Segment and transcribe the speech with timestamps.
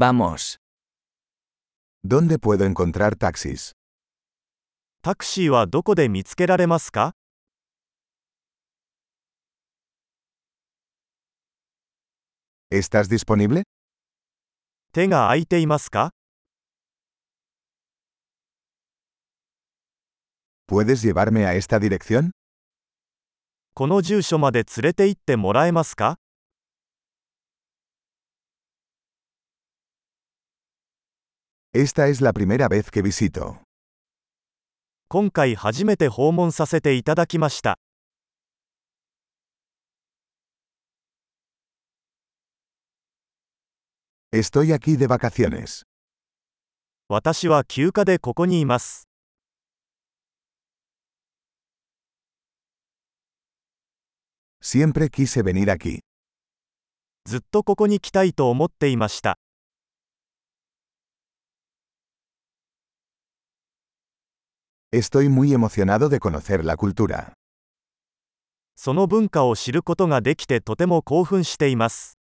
[0.00, 0.56] Vamos.
[2.02, 3.72] ¿Dónde puedo encontrar taxis?
[5.02, 7.12] タクシーはどこで見つけられますか
[12.72, 13.64] ¿Estás disponible?
[14.94, 16.12] 手が空いていますか
[20.66, 22.30] ¿Puedes llevarme a esta dirección?
[23.74, 26.16] この住所まで連れて行ってもらえますか
[31.73, 33.57] Esta es la primera vez que visito.
[35.07, 37.77] 今回初めて訪問させていただきました。
[44.31, 45.83] Estoy aquí de vacaciones.
[47.07, 49.07] 私は休暇でここにいます。
[54.61, 55.99] Siempre quise venir aquí.
[57.25, 59.37] ずっとここに来たいと思っていました。
[64.91, 67.33] Estoy muy emocionado de conocer la cultura.
[68.77, 72.17] その文化を知ることができてとても興奮しています。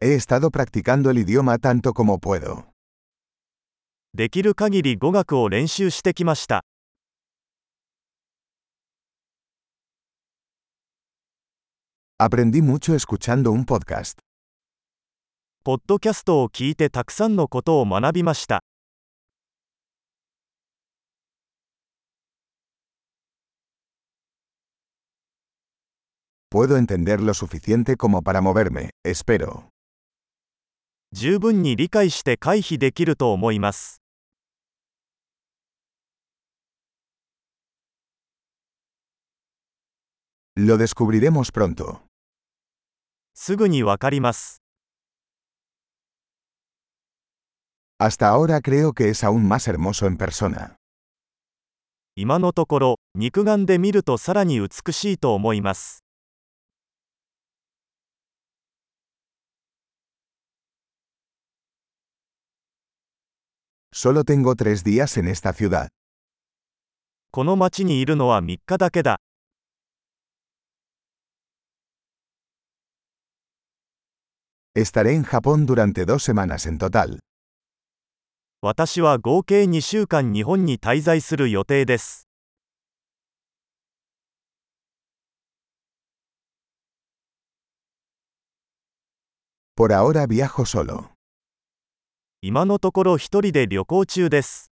[0.00, 2.64] He estado practicando el idioma tanto como puedo.
[4.14, 6.64] できる限り語学を練習してきました。
[12.18, 14.18] Aprendí mucho escuchando un podcast.
[15.65, 18.63] ポッドキャストを聞いてたくさんのことを学びました。
[26.51, 29.63] Puedo entender lo suficiente como para moverme, espero.
[31.11, 34.03] 十分に理解して回避できると思います。
[40.55, 42.01] Lo descubriremos pronto.
[43.33, 44.64] すぐにわかります。
[47.98, 50.76] Hasta ahora creo que es aún más hermoso en persona.
[52.16, 56.04] 今のところ、肉眼で見るとさらに美しいと思います。
[63.92, 65.88] Solo tengo tres días en esta ciudad.
[67.30, 69.20] この町にいるのは3日だけだ。
[74.74, 77.20] Estaré en Japón durante dos semanas en total.
[78.67, 82.27] 私は合計2週間日本に滞在する予定です。
[89.77, 91.11] Por ahora viajo solo.
[92.41, 94.71] 今のところ一人で旅行中です。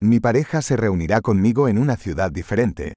[0.00, 2.94] Mi pareja se reunirá conmigo en una ciudad diferente.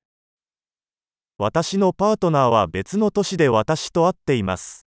[1.38, 4.86] 私のパートナーは別の都市で私と会っています。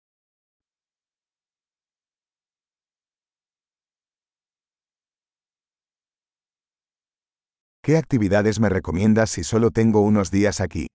[7.84, 10.88] ¿Qué actividades me recomiendas si solo tengo unos días aquí?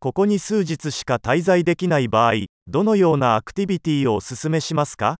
[0.00, 5.16] ここに数日しか滞在できない場合、どのようなアクティビティをお勧めしますか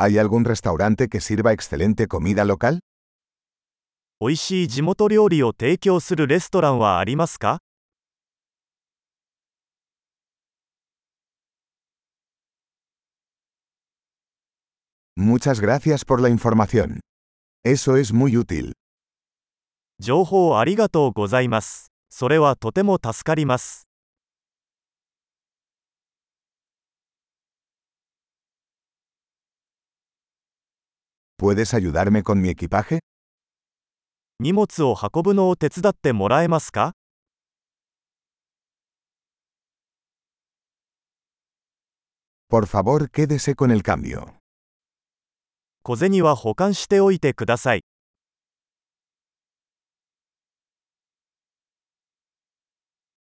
[0.00, 2.78] ¿Hay algún restaurante que sirva excelente comida local?
[4.20, 7.58] 美味しい地元料理を提供するレストランはありますか
[15.22, 17.00] Muchas gracias por la información.
[17.64, 18.72] Eso es muy útil.
[20.00, 21.90] 情報ありがとうございます。
[22.08, 23.88] それはとても助かります。
[31.36, 33.00] ¿Puedes ayudarme con mi equipaje?
[34.40, 36.94] 荷物を運ぶのを手伝ってもらえますか
[42.48, 44.38] Por favor, quédese con el cambio.
[45.85, 47.83] 小銭は保管しておいてください。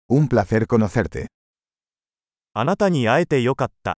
[0.08, 1.26] Un placer conocerte.
[2.52, 3.98] あなたに会えてよかった。